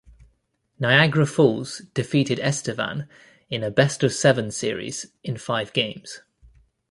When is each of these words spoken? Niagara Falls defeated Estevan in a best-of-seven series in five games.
Niagara 0.79 1.27
Falls 1.27 1.83
defeated 1.93 2.39
Estevan 2.39 3.07
in 3.51 3.61
a 3.63 3.69
best-of-seven 3.69 4.49
series 4.49 5.05
in 5.23 5.37
five 5.37 5.71
games. 5.73 6.23